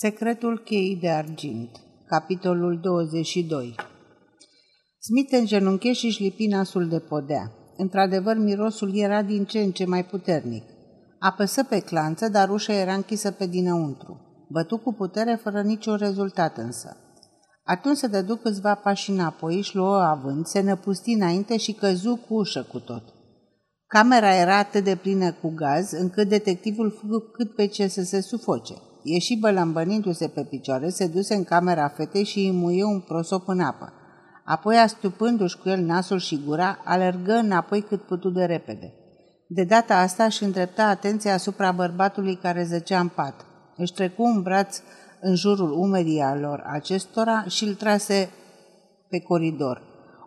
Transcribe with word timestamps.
Secretul 0.00 0.58
cheii 0.58 0.96
de 0.96 1.08
argint 1.08 1.70
Capitolul 2.06 2.80
22 2.80 3.74
Smith 4.98 5.32
îngenunche 5.32 5.92
și 5.92 6.06
își 6.06 6.22
lipi 6.22 6.46
nasul 6.46 6.88
de 6.88 6.98
podea. 6.98 7.52
Într-adevăr, 7.76 8.36
mirosul 8.36 8.96
era 8.96 9.22
din 9.22 9.44
ce 9.44 9.58
în 9.58 9.70
ce 9.70 9.84
mai 9.84 10.04
puternic. 10.04 10.64
Apăsă 11.18 11.64
pe 11.64 11.80
clanță, 11.80 12.28
dar 12.28 12.48
ușa 12.50 12.72
era 12.72 12.94
închisă 12.94 13.30
pe 13.30 13.46
dinăuntru. 13.46 14.20
Bătu 14.48 14.78
cu 14.78 14.92
putere, 14.92 15.34
fără 15.42 15.62
niciun 15.62 15.96
rezultat 15.96 16.56
însă. 16.56 16.96
Atunci 17.62 17.96
se 17.96 18.06
dădu 18.06 18.36
câțiva 18.36 18.74
pași 18.74 19.10
înapoi, 19.10 19.56
își 19.56 19.76
luă 19.76 20.02
avânt, 20.02 20.46
se 20.46 20.60
năpusti 20.60 21.12
înainte 21.12 21.56
și 21.56 21.72
căzu 21.72 22.20
cu 22.28 22.34
ușă 22.34 22.62
cu 22.62 22.78
tot. 22.78 23.02
Camera 23.86 24.34
era 24.34 24.56
atât 24.56 24.84
de 24.84 24.96
plină 24.96 25.32
cu 25.32 25.48
gaz, 25.48 25.92
încât 25.92 26.28
detectivul 26.28 26.96
fugă 27.00 27.18
cât 27.18 27.54
pe 27.54 27.66
ce 27.66 27.86
să 27.86 28.02
se 28.02 28.20
sufoce. 28.20 28.74
Ieși 29.02 29.38
bălambănindu-se 29.38 30.28
pe 30.28 30.44
picioare, 30.44 30.88
se 30.88 31.06
duse 31.06 31.34
în 31.34 31.44
camera 31.44 31.88
fetei 31.88 32.24
și 32.24 32.38
îi 32.38 32.52
muie 32.52 32.84
un 32.84 33.00
prosop 33.00 33.48
în 33.48 33.60
apă. 33.60 33.92
Apoi, 34.44 34.76
astupându-și 34.76 35.58
cu 35.58 35.68
el 35.68 35.80
nasul 35.80 36.18
și 36.18 36.42
gura, 36.46 36.78
alergă 36.84 37.32
înapoi 37.32 37.80
cât 37.82 38.02
putu 38.02 38.30
de 38.30 38.44
repede. 38.44 38.92
De 39.48 39.64
data 39.64 39.98
asta 39.98 40.24
își 40.24 40.42
îndrepta 40.42 40.86
atenția 40.86 41.34
asupra 41.34 41.72
bărbatului 41.72 42.36
care 42.36 42.64
zăcea 42.64 43.00
în 43.00 43.08
pat. 43.08 43.46
Își 43.76 43.92
trecu 43.92 44.22
un 44.22 44.42
braț 44.42 44.80
în 45.20 45.34
jurul 45.34 45.72
umerii 45.72 46.22
lor 46.40 46.62
acestora 46.66 47.44
și 47.48 47.64
îl 47.64 47.74
trase 47.74 48.30
pe 49.08 49.18
coridor. 49.20 49.82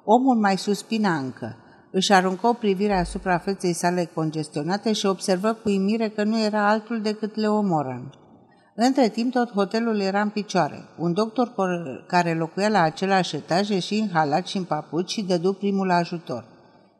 Omul 0.05 0.35
mai 0.35 0.57
suspina 0.57 1.17
încă. 1.17 1.55
Își 1.91 2.13
aruncă 2.13 2.47
o 2.47 2.53
privire 2.53 2.99
asupra 2.99 3.37
feței 3.37 3.73
sale 3.73 4.09
congestionate 4.13 4.93
și 4.93 5.05
observă 5.05 5.53
cu 5.53 5.69
imire 5.69 6.09
că 6.09 6.23
nu 6.23 6.39
era 6.39 6.69
altul 6.69 7.01
decât 7.01 7.35
Leo 7.35 7.61
Moran. 7.61 8.13
Între 8.83 9.09
timp, 9.09 9.31
tot 9.31 9.51
hotelul 9.51 9.99
era 9.99 10.21
în 10.21 10.29
picioare. 10.29 10.83
Un 10.97 11.13
doctor 11.13 11.53
care 12.07 12.33
locuia 12.33 12.69
la 12.69 12.81
același 12.81 13.35
etaj 13.35 13.69
ieși 13.69 13.93
în 13.93 14.09
halat 14.13 14.47
și 14.47 14.57
în 14.57 14.63
papuci 14.63 15.09
și 15.09 15.21
dădu 15.21 15.53
primul 15.53 15.91
ajutor. 15.91 16.45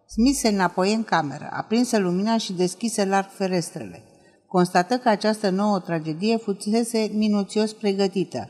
Smith 0.08 0.38
se 0.38 0.48
înapoie 0.48 0.94
în 0.94 1.04
cameră, 1.04 1.50
aprinse 1.52 1.98
lumina 1.98 2.38
și 2.38 2.54
deschise 2.54 3.06
larg 3.06 3.28
ferestrele. 3.30 4.04
Constată 4.48 4.98
că 4.98 5.10
această 5.10 5.50
nouă 5.50 5.80
tragedie 5.80 6.38
fusese 6.38 7.12
minuțios 7.14 7.74
pregătită. 7.74 8.50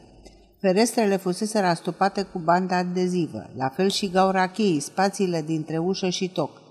Ferestrele 0.59 1.16
fusese 1.16 1.59
rastupate 1.59 2.22
cu 2.22 2.39
bandă 2.39 2.73
adezivă, 2.73 3.50
la 3.58 3.69
fel 3.69 3.89
și 3.89 4.09
gaura 4.09 4.47
cheii, 4.47 4.80
spațiile 4.80 5.41
dintre 5.41 5.78
ușă 5.78 6.09
și 6.09 6.30
toc. 6.30 6.61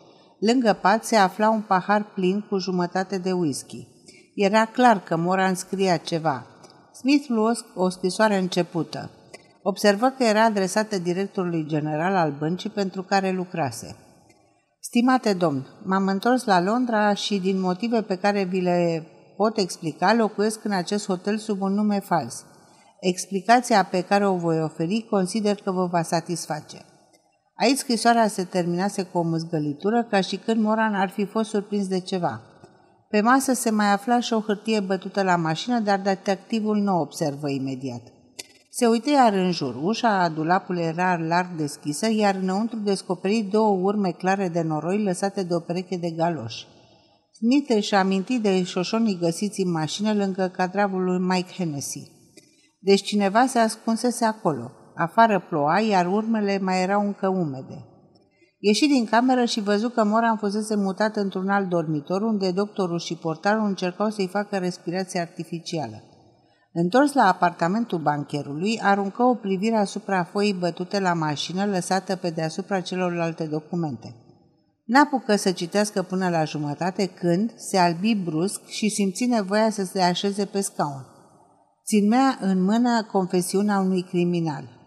Lângă 0.40 0.78
pat 0.80 1.04
se 1.04 1.16
afla 1.16 1.50
un 1.50 1.60
pahar 1.60 2.04
plin 2.14 2.40
cu 2.48 2.58
jumătate 2.58 3.18
de 3.18 3.32
whisky. 3.32 3.86
Era 4.34 4.64
clar 4.64 5.02
că 5.02 5.16
Moran 5.16 5.54
scria 5.54 5.96
ceva. 5.96 6.49
Smith 7.00 7.28
luă 7.28 7.52
o 7.74 7.88
scrisoare 7.88 8.36
începută. 8.36 9.10
Observă 9.62 10.08
că 10.08 10.24
era 10.24 10.44
adresată 10.44 10.98
directorului 10.98 11.66
general 11.66 12.14
al 12.14 12.34
băncii 12.38 12.70
pentru 12.70 13.02
care 13.02 13.30
lucrase. 13.30 13.96
Stimate 14.80 15.32
domn, 15.32 15.66
m-am 15.84 16.06
întors 16.06 16.44
la 16.44 16.60
Londra 16.60 17.14
și 17.14 17.38
din 17.38 17.60
motive 17.60 18.02
pe 18.02 18.16
care 18.16 18.44
vi 18.44 18.60
le 18.60 19.06
pot 19.36 19.56
explica, 19.56 20.14
locuiesc 20.14 20.64
în 20.64 20.72
acest 20.72 21.06
hotel 21.06 21.38
sub 21.38 21.60
un 21.60 21.72
nume 21.72 22.00
fals. 22.00 22.44
Explicația 23.00 23.84
pe 23.84 24.00
care 24.00 24.26
o 24.26 24.36
voi 24.36 24.62
oferi 24.62 25.06
consider 25.10 25.54
că 25.54 25.70
vă 25.70 25.86
va 25.86 26.02
satisface. 26.02 26.84
Aici 27.54 27.76
scrisoarea 27.76 28.28
se 28.28 28.44
terminase 28.44 29.02
cu 29.02 29.18
o 29.18 29.22
mâzgălitură, 29.22 30.06
ca 30.10 30.20
și 30.20 30.36
când 30.36 30.62
Moran 30.62 30.94
ar 30.94 31.08
fi 31.08 31.24
fost 31.24 31.50
surprins 31.50 31.88
de 31.88 32.00
ceva. 32.00 32.40
Pe 33.10 33.20
masă 33.20 33.52
se 33.52 33.70
mai 33.70 33.92
afla 33.92 34.20
și 34.20 34.32
o 34.32 34.40
hârtie 34.40 34.80
bătută 34.80 35.22
la 35.22 35.36
mașină, 35.36 35.78
dar 35.78 36.00
detectivul 36.00 36.76
nu 36.76 36.96
o 36.96 37.00
observă 37.00 37.50
imediat. 37.50 38.02
Se 38.70 38.86
uită 38.86 39.10
iar 39.10 39.32
în 39.32 39.50
jur. 39.50 39.74
Ușa 39.82 40.22
a 40.22 40.28
dulapului 40.28 40.82
era 40.82 41.16
larg 41.16 41.48
deschisă, 41.56 42.10
iar 42.10 42.34
înăuntru 42.34 42.78
descoperi 42.78 43.48
două 43.50 43.78
urme 43.82 44.10
clare 44.10 44.48
de 44.48 44.62
noroi 44.62 45.02
lăsate 45.02 45.42
de 45.42 45.54
o 45.54 45.58
pereche 45.58 45.96
de 45.96 46.10
galoși. 46.10 46.66
Smith 47.32 47.70
își 47.74 47.94
aminti 47.94 48.38
de 48.38 48.62
șoșonii 48.62 49.18
găsiți 49.18 49.60
în 49.60 49.70
mașină 49.70 50.14
lângă 50.14 50.48
cadravul 50.56 51.04
lui 51.04 51.18
Mike 51.18 51.52
Hennessy. 51.52 52.10
Deci 52.80 53.02
cineva 53.02 53.46
se 53.46 53.58
ascunsese 53.58 54.24
acolo. 54.24 54.70
Afară 54.94 55.46
ploua, 55.48 55.80
iar 55.80 56.06
urmele 56.06 56.58
mai 56.58 56.82
erau 56.82 57.06
încă 57.06 57.28
umede. 57.28 57.89
Ieși 58.62 58.86
din 58.86 59.04
cameră 59.04 59.44
și 59.44 59.60
văzu 59.60 59.88
că 59.88 60.04
Moran 60.04 60.36
fusese 60.36 60.76
mutat 60.76 61.16
într-un 61.16 61.48
alt 61.48 61.68
dormitor, 61.68 62.22
unde 62.22 62.50
doctorul 62.50 62.98
și 62.98 63.14
portarul 63.14 63.66
încercau 63.66 64.10
să-i 64.10 64.28
facă 64.28 64.56
respirație 64.56 65.20
artificială. 65.20 66.02
Întors 66.72 67.12
la 67.12 67.22
apartamentul 67.22 67.98
bancherului, 67.98 68.80
aruncă 68.82 69.22
o 69.22 69.34
privire 69.34 69.76
asupra 69.76 70.24
foii 70.24 70.52
bătute 70.52 71.00
la 71.00 71.14
mașină 71.14 71.64
lăsată 71.64 72.16
pe 72.16 72.30
deasupra 72.30 72.80
celorlalte 72.80 73.44
documente. 73.44 74.14
N-apucă 74.84 75.36
să 75.36 75.50
citească 75.50 76.02
până 76.02 76.28
la 76.28 76.44
jumătate 76.44 77.06
când 77.06 77.52
se 77.56 77.78
albi 77.78 78.14
brusc 78.14 78.66
și 78.66 78.88
simți 78.88 79.24
nevoia 79.24 79.70
să 79.70 79.84
se 79.84 80.00
așeze 80.00 80.44
pe 80.44 80.60
scaun. 80.60 81.06
Ținmea 81.84 82.38
în 82.40 82.62
mână 82.62 83.02
confesiunea 83.12 83.78
unui 83.78 84.02
criminal. 84.02 84.79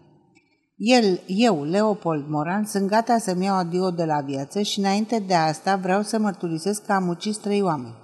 El, 0.76 1.20
eu, 1.26 1.64
Leopold 1.64 2.24
Moran, 2.28 2.64
sunt 2.64 2.88
gata 2.88 3.18
să-mi 3.18 3.44
iau 3.44 3.56
adio 3.56 3.90
de 3.90 4.04
la 4.04 4.20
viață 4.20 4.62
și 4.62 4.78
înainte 4.78 5.24
de 5.26 5.34
asta 5.34 5.76
vreau 5.76 6.02
să 6.02 6.18
mărturisesc 6.18 6.84
că 6.84 6.92
am 6.92 7.08
ucis 7.08 7.36
trei 7.36 7.62
oameni. 7.62 7.94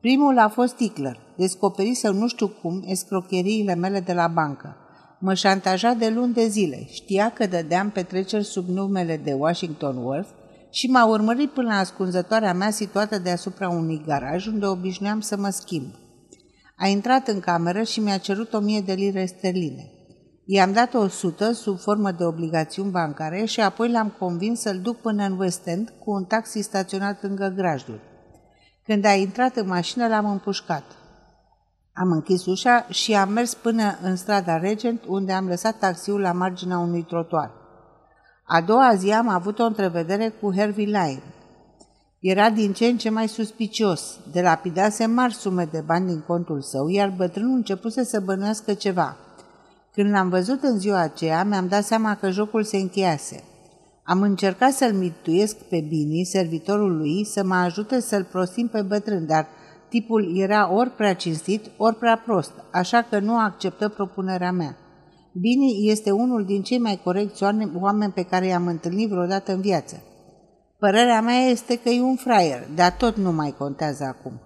Primul 0.00 0.38
a 0.38 0.48
fost 0.48 0.74
Tickler. 0.74 1.18
Descoperise 1.36 2.08
nu 2.08 2.28
știu 2.28 2.48
cum 2.48 2.82
escrocheriile 2.86 3.74
mele 3.74 4.00
de 4.00 4.12
la 4.12 4.26
bancă. 4.26 4.76
Mă 5.20 5.34
șantaja 5.34 5.92
de 5.92 6.08
luni 6.08 6.32
de 6.32 6.46
zile. 6.46 6.86
Știa 6.90 7.30
că 7.30 7.46
dădeam 7.46 7.90
petreceri 7.90 8.44
sub 8.44 8.68
numele 8.68 9.16
de 9.16 9.32
Washington 9.32 9.96
Worth 9.96 10.28
și 10.70 10.86
m-a 10.86 11.06
urmărit 11.06 11.50
până 11.50 11.68
la 11.68 11.78
ascunzătoarea 11.78 12.54
mea 12.54 12.70
situată 12.70 13.18
deasupra 13.18 13.68
unui 13.68 14.02
garaj 14.06 14.46
unde 14.46 14.66
obișnuiam 14.66 15.20
să 15.20 15.36
mă 15.36 15.48
schimb. 15.48 15.86
A 16.76 16.86
intrat 16.86 17.28
în 17.28 17.40
cameră 17.40 17.82
și 17.82 18.00
mi-a 18.00 18.18
cerut 18.18 18.52
o 18.52 18.58
mie 18.58 18.80
de 18.80 18.92
lire 18.92 19.24
sterline. 19.24 19.93
I-am 20.46 20.72
dat 20.72 20.94
o 20.94 21.08
sută 21.08 21.52
sub 21.52 21.78
formă 21.78 22.10
de 22.10 22.24
obligațiuni 22.24 22.90
bancare 22.90 23.44
și 23.44 23.60
apoi 23.60 23.90
l-am 23.90 24.14
convins 24.18 24.60
să-l 24.60 24.78
duc 24.78 24.96
până 24.96 25.24
în 25.24 25.38
West 25.38 25.66
End 25.66 25.92
cu 26.04 26.10
un 26.10 26.24
taxi 26.24 26.60
staționat 26.60 27.22
lângă 27.22 27.52
grajdul. 27.56 28.00
Când 28.84 29.04
a 29.04 29.12
intrat 29.12 29.56
în 29.56 29.66
mașină, 29.66 30.08
l-am 30.08 30.30
împușcat. 30.30 30.84
Am 31.92 32.10
închis 32.10 32.46
ușa 32.46 32.86
și 32.88 33.14
am 33.14 33.28
mers 33.28 33.54
până 33.54 33.98
în 34.02 34.16
strada 34.16 34.58
Regent, 34.58 35.04
unde 35.06 35.32
am 35.32 35.46
lăsat 35.46 35.78
taxiul 35.78 36.20
la 36.20 36.32
marginea 36.32 36.78
unui 36.78 37.02
trotuar. 37.02 37.50
A 38.46 38.60
doua 38.60 38.94
zi 38.94 39.12
am 39.12 39.28
avut 39.28 39.58
o 39.58 39.64
întrevedere 39.64 40.28
cu 40.28 40.52
Harvey 40.56 40.84
Lyon. 40.84 41.22
Era 42.18 42.50
din 42.50 42.72
ce 42.72 42.86
în 42.86 42.96
ce 42.96 43.10
mai 43.10 43.28
suspicios. 43.28 44.18
De 44.32 44.40
lapidase 44.40 45.06
mari 45.06 45.34
sume 45.34 45.68
de 45.72 45.82
bani 45.86 46.06
din 46.06 46.20
contul 46.20 46.62
său, 46.62 46.88
iar 46.88 47.14
bătrânul 47.16 47.54
începuse 47.54 48.04
să 48.04 48.20
bănuiască 48.20 48.74
ceva– 48.74 49.16
când 49.94 50.10
l-am 50.10 50.28
văzut 50.28 50.62
în 50.62 50.78
ziua 50.78 51.00
aceea, 51.00 51.44
mi-am 51.44 51.68
dat 51.68 51.84
seama 51.84 52.14
că 52.14 52.30
jocul 52.30 52.62
se 52.62 52.76
încheiase. 52.76 53.42
Am 54.04 54.22
încercat 54.22 54.72
să-l 54.72 54.92
mituiesc 54.92 55.56
pe 55.56 55.84
Bini, 55.88 56.24
servitorul 56.24 56.96
lui, 56.96 57.24
să 57.24 57.44
mă 57.44 57.54
ajute 57.54 58.00
să-l 58.00 58.24
prostim 58.24 58.68
pe 58.68 58.82
bătrân, 58.82 59.26
dar 59.26 59.46
tipul 59.88 60.38
era 60.38 60.72
ori 60.72 60.90
prea 60.90 61.14
cinstit, 61.14 61.70
ori 61.76 61.96
prea 61.96 62.22
prost, 62.24 62.52
așa 62.72 63.02
că 63.10 63.18
nu 63.18 63.38
acceptă 63.38 63.88
propunerea 63.88 64.52
mea. 64.52 64.76
Bini 65.32 65.90
este 65.90 66.10
unul 66.10 66.44
din 66.44 66.62
cei 66.62 66.78
mai 66.78 67.00
corecți 67.04 67.42
oameni 67.80 68.12
pe 68.12 68.22
care 68.22 68.46
i-am 68.46 68.66
întâlnit 68.66 69.08
vreodată 69.08 69.52
în 69.52 69.60
viață. 69.60 70.02
Părerea 70.78 71.20
mea 71.20 71.38
este 71.38 71.78
că 71.78 71.88
e 71.88 72.00
un 72.00 72.16
fraier, 72.16 72.68
dar 72.74 72.92
tot 72.92 73.16
nu 73.16 73.32
mai 73.32 73.54
contează 73.58 74.04
acum. 74.04 74.40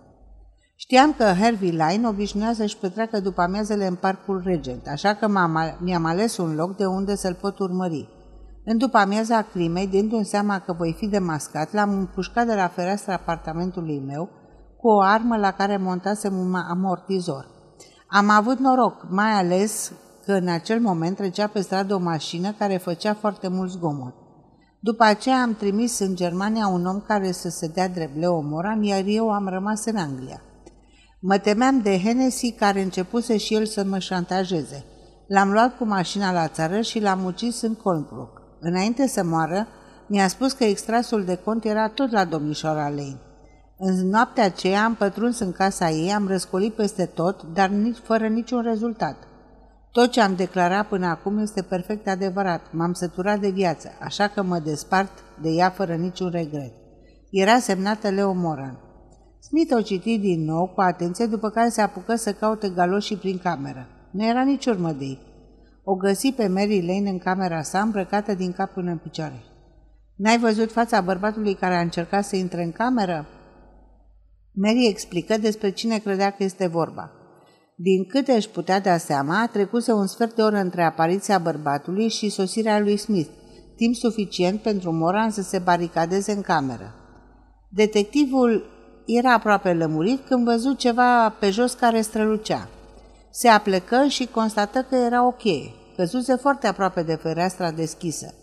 Știam 0.81 1.13
că 1.13 1.25
Harvey 1.25 1.71
Line 1.71 2.09
obișnuia 2.09 2.53
să-și 2.53 2.77
petreacă 2.77 3.21
după 3.21 3.41
amiazele 3.41 3.87
în 3.87 3.95
parcul 3.95 4.43
Regent, 4.45 4.87
așa 4.87 5.15
că 5.15 5.29
mi-am 5.81 6.05
ales 6.05 6.37
un 6.37 6.55
loc 6.55 6.77
de 6.77 6.85
unde 6.85 7.15
să-l 7.15 7.35
pot 7.35 7.59
urmări. 7.59 8.09
În 8.65 8.79
după 8.79 8.99
amiaza 8.99 9.43
crimei, 9.43 9.87
dându-mi 9.87 10.25
seama 10.25 10.59
că 10.59 10.73
voi 10.73 10.95
fi 10.99 11.07
demascat, 11.07 11.73
l-am 11.73 11.93
împușcat 11.93 12.47
de 12.47 12.55
la 12.55 12.69
fereastra 12.69 13.15
apartamentului 13.15 14.03
meu 14.07 14.29
cu 14.77 14.89
o 14.89 15.01
armă 15.01 15.37
la 15.37 15.51
care 15.51 15.77
montasem 15.77 16.39
un 16.39 16.55
amortizor. 16.55 17.47
Am 18.09 18.31
avut 18.31 18.59
noroc, 18.59 19.07
mai 19.09 19.31
ales 19.31 19.93
că 20.25 20.33
în 20.33 20.49
acel 20.49 20.81
moment 20.81 21.17
trecea 21.17 21.47
pe 21.47 21.61
stradă 21.61 21.95
o 21.95 21.99
mașină 21.99 22.53
care 22.53 22.77
făcea 22.77 23.15
foarte 23.15 23.49
mult 23.49 23.71
zgomot. 23.71 24.15
După 24.81 25.05
aceea 25.05 25.43
am 25.43 25.55
trimis 25.55 25.99
în 25.99 26.15
Germania 26.15 26.67
un 26.67 26.87
om 26.87 27.01
care 27.01 27.33
să 27.33 27.49
se 27.49 27.67
dea 27.67 27.89
drept 27.89 28.17
Leo 28.17 28.41
Moran, 28.41 28.83
iar 28.83 29.03
eu 29.07 29.31
am 29.31 29.49
rămas 29.49 29.85
în 29.85 29.97
Anglia. 29.97 30.43
Mă 31.21 31.39
temeam 31.39 31.81
de 31.81 31.99
Hennessy 31.99 32.53
care 32.53 32.83
începuse 32.83 33.37
și 33.37 33.55
el 33.55 33.67
să 33.67 33.85
mă 33.85 33.99
șantajeze. 33.99 34.85
L-am 35.29 35.51
luat 35.51 35.77
cu 35.77 35.85
mașina 35.85 36.33
la 36.33 36.49
țară 36.49 36.81
și 36.81 37.01
l-am 37.01 37.25
ucis 37.25 37.61
în 37.61 37.75
Colnbrook. 37.75 38.43
Înainte 38.61 39.07
să 39.07 39.25
moară, 39.25 39.67
mi-a 40.07 40.29
spus 40.29 40.53
că 40.53 40.65
extrasul 40.65 41.25
de 41.25 41.35
cont 41.35 41.65
era 41.65 41.89
tot 41.89 42.11
la 42.11 42.25
domnișoara 42.25 42.89
Lane. 42.89 43.21
În 43.79 44.09
noaptea 44.09 44.45
aceea 44.45 44.85
am 44.85 44.95
pătruns 44.95 45.39
în 45.39 45.53
casa 45.53 45.91
ei, 45.91 46.13
am 46.13 46.29
răscolit 46.29 46.75
peste 46.75 47.05
tot, 47.05 47.43
dar 47.43 47.69
nici, 47.69 47.99
fără 48.03 48.27
niciun 48.27 48.63
rezultat. 48.63 49.17
Tot 49.93 50.11
ce 50.11 50.21
am 50.21 50.35
declarat 50.35 50.87
până 50.87 51.07
acum 51.07 51.39
este 51.39 51.63
perfect 51.63 52.09
adevărat. 52.09 52.73
M-am 52.73 52.93
săturat 52.93 53.41
de 53.41 53.51
viață, 53.51 53.89
așa 54.01 54.29
că 54.29 54.43
mă 54.43 54.59
despart 54.59 55.13
de 55.43 55.49
ea 55.49 55.71
fără 55.71 55.95
niciun 55.95 56.31
regret. 56.31 56.73
Era 57.31 57.59
semnată 57.59 58.09
Leo 58.09 58.33
Moran. 58.33 58.88
Smith 59.41 59.75
o 59.75 59.81
citi 59.81 60.19
din 60.19 60.45
nou 60.45 60.67
cu 60.75 60.81
atenție, 60.81 61.27
după 61.27 61.51
care 61.51 61.69
se 61.69 61.81
apucă 61.81 62.15
să 62.15 62.33
caute 62.33 62.69
galoșii 62.69 63.17
prin 63.17 63.39
cameră. 63.39 63.87
Nu 64.11 64.25
era 64.25 64.43
nici 64.43 64.67
urmă 64.67 64.93
de 64.93 65.05
ei. 65.05 65.19
O 65.85 65.95
găsi 65.95 66.33
pe 66.33 66.47
Mary 66.47 66.87
Lane 66.87 67.11
în 67.11 67.19
camera 67.19 67.63
sa, 67.63 67.81
îmbrăcată 67.81 68.35
din 68.35 68.53
cap 68.53 68.73
până 68.73 68.91
în 68.91 68.99
picioare. 68.99 69.43
N-ai 70.17 70.39
văzut 70.39 70.73
fața 70.73 71.01
bărbatului 71.01 71.55
care 71.55 71.75
a 71.75 71.81
încercat 71.81 72.25
să 72.25 72.37
intre 72.37 72.63
în 72.63 72.73
cameră? 72.73 73.27
Mary 74.53 74.87
explică 74.87 75.39
despre 75.39 75.71
cine 75.71 75.99
credea 75.99 76.31
că 76.31 76.45
este 76.45 76.67
vorba. 76.67 77.13
Din 77.77 78.05
câte 78.07 78.33
își 78.33 78.49
putea 78.49 78.81
da 78.81 78.97
seama, 78.97 79.49
trecuse 79.53 79.93
un 79.93 80.07
sfert 80.07 80.35
de 80.35 80.43
oră 80.43 80.57
între 80.57 80.83
apariția 80.83 81.39
bărbatului 81.39 82.09
și 82.09 82.29
sosirea 82.29 82.81
lui 82.81 82.97
Smith, 82.97 83.29
timp 83.77 83.95
suficient 83.95 84.61
pentru 84.61 84.93
Moran 84.93 85.31
să 85.31 85.43
se 85.43 85.59
baricadeze 85.59 86.33
în 86.33 86.41
cameră. 86.41 86.95
Detectivul 87.69 88.78
era 89.11 89.33
aproape 89.33 89.73
lămurit 89.73 90.27
când 90.27 90.45
văzut 90.45 90.79
ceva 90.79 91.29
pe 91.29 91.51
jos 91.51 91.73
care 91.73 92.01
strălucea. 92.01 92.69
Se 93.31 93.49
aplecă 93.49 94.07
și 94.09 94.27
constată 94.27 94.87
că 94.89 94.95
era 94.95 95.27
ok, 95.27 95.43
căzuse 95.97 96.35
foarte 96.35 96.67
aproape 96.67 97.03
de 97.03 97.15
fereastra 97.15 97.71
deschisă. 97.71 98.35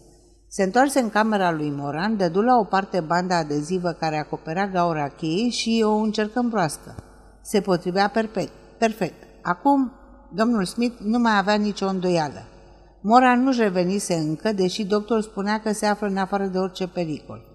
Se 0.47 0.63
întoarse 0.63 0.99
în 0.99 1.09
camera 1.09 1.51
lui 1.51 1.73
Moran, 1.75 2.17
dădu 2.17 2.41
la 2.41 2.57
o 2.57 2.63
parte 2.63 2.99
banda 2.99 3.37
adezivă 3.37 3.91
care 3.91 4.17
acoperea 4.17 4.67
gaura 4.67 5.07
cheii 5.07 5.49
și 5.49 5.83
o 5.85 5.95
încercă 5.95 6.39
în 6.39 6.49
broască. 6.49 6.95
Se 7.41 7.61
potrivea 7.61 8.07
perfect. 8.07 8.51
perfect. 8.77 9.23
Acum, 9.41 9.91
domnul 10.33 10.65
Smith 10.65 10.95
nu 11.03 11.19
mai 11.19 11.37
avea 11.37 11.55
nicio 11.55 11.87
îndoială. 11.87 12.43
Moran 13.01 13.43
nu-și 13.43 13.61
revenise 13.61 14.13
încă, 14.13 14.51
deși 14.51 14.85
doctorul 14.85 15.23
spunea 15.23 15.59
că 15.59 15.73
se 15.73 15.85
află 15.85 16.07
în 16.07 16.17
afară 16.17 16.45
de 16.45 16.57
orice 16.57 16.87
pericol. 16.87 17.54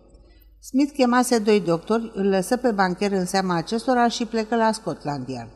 Smith 0.63 0.93
chemase 0.93 1.39
doi 1.39 1.61
doctori, 1.61 2.11
îl 2.15 2.29
lăsă 2.29 2.57
pe 2.57 2.71
bancher 2.71 3.13
în 3.13 3.27
seama 3.27 3.55
acestora 3.55 4.09
și 4.09 4.25
plecă 4.25 4.57
la 4.57 4.73
Scotland 4.73 5.29
Yard. 5.29 5.51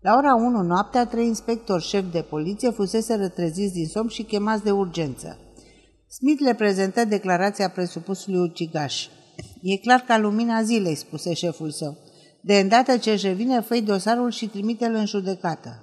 La 0.00 0.14
ora 0.16 0.34
1 0.34 0.62
noaptea, 0.62 1.06
trei 1.06 1.26
inspectori 1.26 1.84
șef 1.84 2.04
de 2.12 2.20
poliție 2.20 2.70
fusese 2.70 3.14
rătreziți 3.14 3.72
din 3.72 3.86
somn 3.86 4.08
și 4.08 4.22
chemați 4.22 4.64
de 4.64 4.70
urgență. 4.70 5.38
Smith 6.08 6.40
le 6.42 6.54
prezentă 6.54 7.04
declarația 7.04 7.70
presupusului 7.70 8.40
ucigaș. 8.40 9.06
E 9.62 9.76
clar 9.76 10.00
ca 10.06 10.18
lumina 10.18 10.62
zilei, 10.62 10.94
spuse 10.94 11.34
șeful 11.34 11.70
său. 11.70 11.96
De 12.40 12.58
îndată 12.58 12.96
ce 12.96 13.10
își 13.10 13.26
revine, 13.26 13.60
făi 13.60 13.82
dosarul 13.82 14.30
și 14.30 14.48
trimite-l 14.48 14.94
în 14.94 15.06
judecată. 15.06 15.82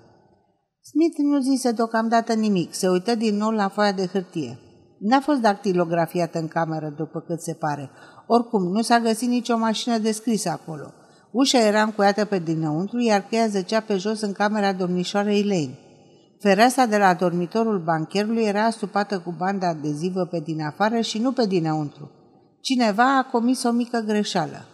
Smith 0.81 1.17
nu 1.17 1.39
zise 1.39 1.71
deocamdată 1.71 2.33
nimic, 2.33 2.73
se 2.73 2.89
uită 2.89 3.15
din 3.15 3.35
nou 3.35 3.49
la 3.49 3.69
foaia 3.69 3.91
de 3.91 4.05
hârtie. 4.05 4.59
N-a 4.99 5.19
fost 5.19 5.39
dactilografiată 5.39 6.39
în 6.39 6.47
cameră, 6.47 6.93
după 6.97 7.19
cât 7.19 7.41
se 7.41 7.53
pare. 7.53 7.89
Oricum, 8.27 8.63
nu 8.63 8.81
s-a 8.81 8.99
găsit 8.99 9.29
nicio 9.29 9.57
mașină 9.57 9.97
de 9.97 10.11
scris 10.11 10.45
acolo. 10.45 10.93
Ușa 11.31 11.59
era 11.59 11.81
încuiată 11.81 12.25
pe 12.25 12.39
dinăuntru, 12.39 12.99
iar 12.99 13.21
cheia 13.21 13.47
zăcea 13.47 13.79
pe 13.79 13.97
jos 13.97 14.21
în 14.21 14.31
camera 14.31 14.73
domnișoarei 14.73 15.43
Lane. 15.43 15.79
Fereastra 16.39 16.85
de 16.85 16.97
la 16.97 17.13
dormitorul 17.13 17.79
bancherului 17.79 18.43
era 18.43 18.65
astupată 18.65 19.19
cu 19.19 19.35
banda 19.37 19.67
adezivă 19.67 20.25
pe 20.25 20.39
din 20.39 20.61
afară 20.61 20.99
și 20.99 21.19
nu 21.19 21.31
pe 21.31 21.45
dinăuntru. 21.45 22.11
Cineva 22.61 23.17
a 23.17 23.23
comis 23.23 23.63
o 23.63 23.71
mică 23.71 24.03
greșeală. 24.07 24.65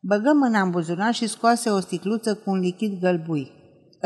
Băgă 0.00 0.32
mâna 0.34 0.60
în 0.60 0.70
buzunar 0.70 1.14
și 1.14 1.26
scoase 1.26 1.70
o 1.70 1.80
sticluță 1.80 2.34
cu 2.34 2.50
un 2.50 2.58
lichid 2.58 3.00
gălbui. 3.00 3.50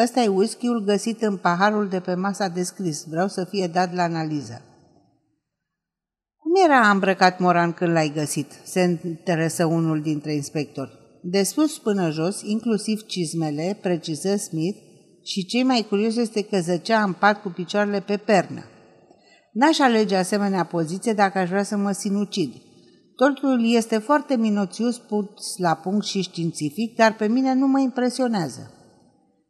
Ăsta 0.02 0.20
e 0.20 0.28
whisky-ul 0.28 0.84
găsit 0.84 1.22
în 1.22 1.36
paharul 1.36 1.88
de 1.88 2.00
pe 2.00 2.14
masa 2.14 2.48
de 2.48 2.62
scris. 2.62 3.04
Vreau 3.08 3.28
să 3.28 3.44
fie 3.44 3.66
dat 3.66 3.94
la 3.94 4.02
analiză. 4.02 4.62
Cum 6.54 6.70
era 6.70 6.90
îmbrăcat 6.90 7.38
Moran 7.38 7.72
când 7.72 7.92
l-ai 7.92 8.12
găsit? 8.14 8.52
Se 8.64 9.00
interesă 9.04 9.64
unul 9.64 10.00
dintre 10.00 10.34
inspectori. 10.34 10.90
De 11.22 11.42
sus 11.42 11.78
până 11.78 12.10
jos, 12.10 12.42
inclusiv 12.42 13.06
cizmele, 13.06 13.78
preciză 13.82 14.36
Smith, 14.36 14.78
și 15.22 15.44
cei 15.44 15.62
mai 15.62 15.86
curios 15.88 16.16
este 16.16 16.42
că 16.42 16.60
zăcea 16.60 17.02
în 17.02 17.12
pat 17.12 17.42
cu 17.42 17.48
picioarele 17.48 18.00
pe 18.00 18.16
pernă. 18.16 18.64
N-aș 19.52 19.78
alege 19.78 20.16
asemenea 20.16 20.64
poziție 20.64 21.12
dacă 21.12 21.38
aș 21.38 21.48
vrea 21.48 21.62
să 21.62 21.76
mă 21.76 21.92
sinucid. 21.92 22.52
Totul 23.16 23.74
este 23.74 23.98
foarte 23.98 24.36
minuțios 24.36 24.98
pus 24.98 25.56
la 25.56 25.74
punct 25.74 26.04
și 26.04 26.20
științific, 26.20 26.96
dar 26.96 27.14
pe 27.16 27.28
mine 27.28 27.54
nu 27.54 27.66
mă 27.66 27.80
impresionează. 27.80 28.70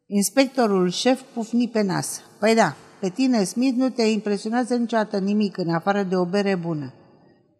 Inspectorul 0.05 0.89
șef 0.89 1.21
pufni 1.33 1.67
pe 1.67 1.81
nas. 1.81 2.21
Păi 2.39 2.55
da, 2.55 2.75
pe 2.99 3.09
tine, 3.09 3.43
Smith, 3.43 3.77
nu 3.77 3.89
te 3.89 4.03
impresionează 4.03 4.75
niciodată 4.75 5.17
nimic 5.17 5.57
în 5.57 5.69
afară 5.69 6.03
de 6.03 6.15
o 6.15 6.25
bere 6.25 6.55
bună. 6.55 6.93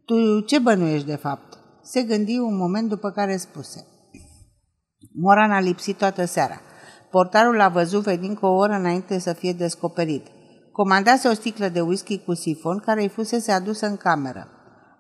Tu 0.06 0.40
ce 0.40 0.60
bănuiești 0.60 1.08
de 1.08 1.16
fapt? 1.16 1.58
Se 1.84 2.02
gândi 2.02 2.38
un 2.38 2.58
moment 2.58 2.90
după 2.90 3.12
care 3.12 3.38
spuse. 3.38 3.86
Moran 5.14 5.52
a 5.52 5.60
lipsit 5.60 5.98
toată 5.98 6.26
seara. 6.26 6.62
Portarul 7.12 7.56
l-a 7.56 7.70
văzut 7.70 8.04
venind 8.04 8.38
cu 8.38 8.46
o 8.46 8.56
oră 8.56 8.74
înainte 8.74 9.20
să 9.20 9.34
fie 9.34 9.54
descoperit. 9.54 10.26
Comandase 10.72 11.28
o 11.28 11.34
sticlă 11.34 11.68
de 11.68 11.82
whisky 11.82 12.18
cu 12.18 12.34
sifon 12.34 12.80
care 12.80 13.02
îi 13.02 13.10
fusese 13.10 13.52
adusă 13.52 13.88
în 13.88 13.98
cameră. 13.98 14.48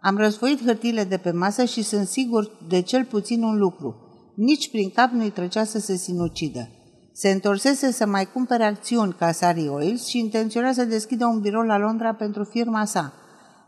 Am 0.01 0.17
răsfoit 0.17 0.65
hârtiile 0.65 1.03
de 1.03 1.17
pe 1.17 1.31
masă 1.31 1.65
și 1.65 1.81
sunt 1.81 2.07
sigur 2.07 2.51
de 2.67 2.81
cel 2.81 3.05
puțin 3.05 3.43
un 3.43 3.57
lucru. 3.57 3.95
Nici 4.35 4.69
prin 4.69 4.89
cap 4.89 5.09
nu-i 5.09 5.29
trecea 5.29 5.63
să 5.63 5.79
se 5.79 5.95
sinucidă. 5.95 6.69
Se 7.17 7.29
întorsese 7.29 7.91
să 7.91 8.05
mai 8.05 8.25
cumpere 8.25 8.63
acțiuni 8.63 9.13
ca 9.13 9.31
Sari 9.31 9.67
Oils 9.67 10.07
și 10.07 10.19
intenționa 10.19 10.71
să 10.71 10.85
deschidă 10.85 11.25
un 11.25 11.39
birou 11.39 11.61
la 11.61 11.77
Londra 11.77 12.13
pentru 12.13 12.43
firma 12.43 12.85
sa. 12.85 13.13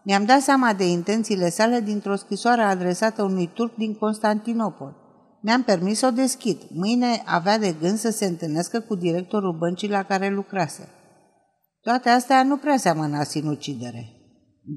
Mi-am 0.03 0.25
dat 0.25 0.41
seama 0.41 0.73
de 0.73 0.87
intențiile 0.87 1.49
sale 1.49 1.79
dintr-o 1.79 2.15
scrisoare 2.15 2.61
adresată 2.61 3.23
unui 3.23 3.49
turc 3.53 3.75
din 3.75 3.93
Constantinopol. 3.93 4.95
Mi-am 5.41 5.63
permis 5.63 5.97
să 5.97 6.05
o 6.05 6.11
deschid. 6.11 6.57
Mâine 6.69 7.21
avea 7.25 7.57
de 7.57 7.75
gând 7.79 7.97
să 7.97 8.09
se 8.09 8.25
întâlnească 8.25 8.79
cu 8.79 8.95
directorul 8.95 9.57
băncii 9.57 9.89
la 9.89 10.03
care 10.03 10.29
lucrase. 10.29 10.89
Toate 11.81 12.09
astea 12.09 12.43
nu 12.43 12.57
prea 12.57 12.77
seamănă 12.77 13.17
a 13.17 13.23
sinucidere. 13.23 14.09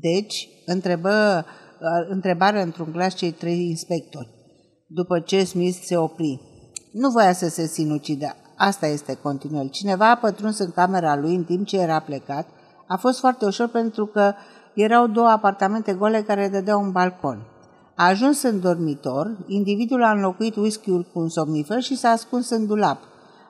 Deci, 0.00 0.48
întrebă, 0.66 1.44
întrebare 2.08 2.62
într-un 2.62 2.92
glas 2.92 3.14
cei 3.14 3.30
trei 3.30 3.68
inspectori. 3.68 4.28
După 4.86 5.20
ce 5.20 5.44
Smith 5.44 5.78
se 5.82 5.96
opri. 5.96 6.40
Nu 6.92 7.10
voia 7.10 7.32
să 7.32 7.48
se 7.48 7.66
sinucidă. 7.66 8.34
Asta 8.62 8.86
este, 8.86 9.18
continuă 9.22 9.64
Cineva 9.70 10.10
a 10.10 10.14
pătruns 10.14 10.58
în 10.58 10.70
camera 10.70 11.16
lui 11.16 11.34
în 11.34 11.44
timp 11.44 11.66
ce 11.66 11.76
era 11.76 11.98
plecat. 11.98 12.46
A 12.86 12.96
fost 12.96 13.18
foarte 13.18 13.44
ușor 13.44 13.68
pentru 13.68 14.06
că 14.06 14.32
erau 14.74 15.06
două 15.06 15.28
apartamente 15.28 15.92
gole 15.92 16.22
care 16.22 16.48
dădeau 16.48 16.82
un 16.82 16.90
balcon. 16.90 17.42
A 17.94 18.06
ajuns 18.06 18.42
în 18.42 18.60
dormitor, 18.60 19.36
individul 19.46 20.04
a 20.04 20.10
înlocuit 20.10 20.56
whisky-ul 20.56 21.06
cu 21.12 21.18
un 21.20 21.28
somnifer 21.28 21.82
și 21.82 21.96
s-a 21.96 22.08
ascuns 22.08 22.50
în 22.50 22.66
dulap. 22.66 22.98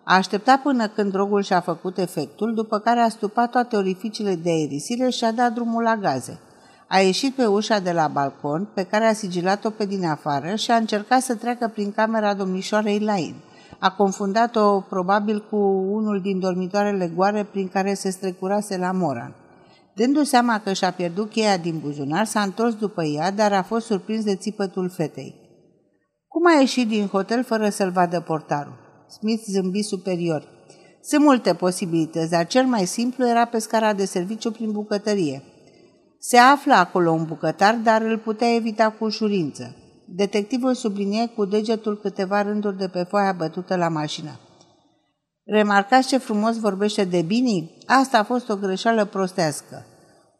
A 0.05 0.14
așteptat 0.14 0.62
până 0.62 0.88
când 0.88 1.12
drogul 1.12 1.43
și-a 1.43 1.61
făcut 1.61 1.99
efectul, 1.99 2.55
după 2.55 2.79
care 2.79 3.00
a 3.00 3.09
stupat 3.09 3.50
toate 3.50 3.76
orificiile 3.76 4.35
de 4.35 4.50
aerisire 4.50 5.09
și 5.09 5.25
a 5.25 5.33
dat 5.33 5.52
drumul 5.52 5.83
la 5.83 5.97
gaze. 5.97 6.40
A 6.87 6.99
ieșit 6.99 7.35
pe 7.35 7.47
ușa 7.47 7.79
de 7.79 7.93
la 7.93 8.09
balcon, 8.09 8.69
pe 8.75 8.83
care 8.83 9.05
a 9.05 9.12
sigilat-o 9.12 9.71
pe 9.71 9.87
din 9.87 10.05
afară 10.05 10.55
și 10.55 10.71
a 10.71 10.76
încercat 10.76 11.21
să 11.21 11.35
treacă 11.35 11.69
prin 11.69 11.93
camera 11.93 12.35
domnișoarei 12.35 13.00
Lain. 13.00 13.35
A 13.82 13.90
confundat-o 13.90 14.80
probabil 14.80 15.46
cu 15.50 15.56
unul 15.90 16.20
din 16.20 16.38
dormitoarele 16.38 17.12
goare 17.14 17.44
prin 17.44 17.68
care 17.68 17.94
se 17.94 18.10
strecurase 18.10 18.76
la 18.76 18.92
Moran. 18.92 19.34
Dându 19.94 20.22
seama 20.22 20.60
că 20.60 20.72
și-a 20.72 20.92
pierdut 20.92 21.30
cheia 21.30 21.56
din 21.56 21.78
buzunar, 21.78 22.25
s-a 22.25 22.40
întors 22.40 22.75
după 22.75 23.04
ea, 23.04 23.30
dar 23.30 23.52
a 23.52 23.62
fost 23.62 23.87
surprins 23.87 24.25
de 24.25 24.37
țipătul 24.37 24.90
fetei. 24.90 25.34
Cum 26.28 26.46
a 26.46 26.60
ieșit 26.60 26.88
din 26.88 27.06
hotel 27.06 27.44
fără 27.44 27.68
să-l 27.68 27.90
vadă 27.90 28.20
portarul? 28.20 28.78
Smith 29.18 29.42
zâmbi 29.44 29.82
superior. 29.82 30.49
Sunt 31.02 31.25
multe 31.25 31.54
posibilități, 31.54 32.30
dar 32.30 32.46
cel 32.46 32.64
mai 32.64 32.84
simplu 32.84 33.28
era 33.28 33.44
pe 33.44 33.58
scara 33.58 33.92
de 33.92 34.04
serviciu 34.04 34.50
prin 34.50 34.70
bucătărie. 34.72 35.42
Se 36.18 36.37
află 36.37 36.75
acolo 36.75 37.10
un 37.10 37.25
bucătar, 37.25 37.75
dar 37.75 38.02
îl 38.02 38.18
putea 38.18 38.54
evita 38.54 38.90
cu 38.90 39.04
ușurință. 39.04 39.75
Detectivul 40.12 40.75
sublinie 40.75 41.26
cu 41.26 41.45
degetul 41.45 41.99
câteva 41.99 42.43
rânduri 42.43 42.76
de 42.76 42.88
pe 42.88 43.02
foaia 43.02 43.33
bătută 43.33 43.76
la 43.76 43.88
mașină. 43.88 44.38
Remarcați 45.45 46.09
ce 46.09 46.19
frumos 46.19 46.59
vorbește 46.59 47.05
de 47.05 47.23
Bini? 47.23 47.79
Asta 47.87 48.19
a 48.19 48.23
fost 48.23 48.49
o 48.49 48.57
greșeală 48.57 49.05
prostească. 49.05 49.85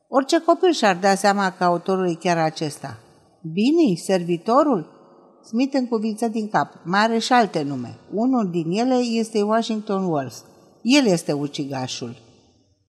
Orice 0.09 0.41
copil 0.41 0.73
și-ar 0.73 0.97
da 0.97 1.15
seama 1.15 1.51
că 1.51 1.65
autorul 1.65 2.11
e 2.11 2.15
chiar 2.15 2.39
acesta. 2.39 2.99
Bini? 3.53 3.97
Servitorul? 3.97 4.89
Smith 5.45 5.75
încuvință 5.75 6.29
din 6.29 6.49
cap. 6.49 6.73
Mai 6.85 7.01
are 7.01 7.19
și 7.19 7.33
alte 7.33 7.63
nume. 7.63 7.99
Unul 8.13 8.51
din 8.51 8.71
ele 8.71 8.95
este 8.95 9.43
Washington 9.43 10.05
Wells. 10.05 10.45
El 10.83 11.07
este 11.07 11.33
ucigașul. 11.33 12.17